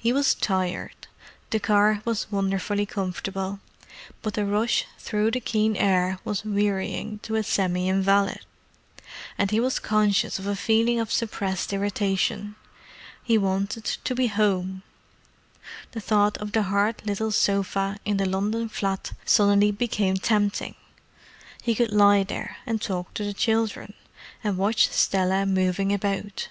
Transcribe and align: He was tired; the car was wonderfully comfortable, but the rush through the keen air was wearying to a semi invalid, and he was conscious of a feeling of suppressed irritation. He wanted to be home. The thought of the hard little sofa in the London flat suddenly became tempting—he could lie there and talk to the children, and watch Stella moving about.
He 0.00 0.10
was 0.10 0.34
tired; 0.34 1.06
the 1.50 1.60
car 1.60 2.00
was 2.06 2.32
wonderfully 2.32 2.86
comfortable, 2.86 3.60
but 4.22 4.32
the 4.32 4.46
rush 4.46 4.86
through 4.98 5.32
the 5.32 5.40
keen 5.40 5.76
air 5.76 6.18
was 6.24 6.46
wearying 6.46 7.18
to 7.24 7.34
a 7.34 7.42
semi 7.42 7.86
invalid, 7.86 8.40
and 9.36 9.50
he 9.50 9.60
was 9.60 9.78
conscious 9.78 10.38
of 10.38 10.46
a 10.46 10.56
feeling 10.56 10.98
of 10.98 11.12
suppressed 11.12 11.74
irritation. 11.74 12.54
He 13.22 13.36
wanted 13.36 13.84
to 13.84 14.14
be 14.14 14.28
home. 14.28 14.82
The 15.92 16.00
thought 16.00 16.38
of 16.38 16.52
the 16.52 16.62
hard 16.62 17.02
little 17.04 17.30
sofa 17.30 17.98
in 18.06 18.16
the 18.16 18.24
London 18.24 18.70
flat 18.70 19.12
suddenly 19.26 19.72
became 19.72 20.14
tempting—he 20.16 21.74
could 21.74 21.92
lie 21.92 22.22
there 22.22 22.56
and 22.64 22.80
talk 22.80 23.12
to 23.12 23.24
the 23.24 23.34
children, 23.34 23.92
and 24.42 24.56
watch 24.56 24.88
Stella 24.88 25.44
moving 25.44 25.92
about. 25.92 26.48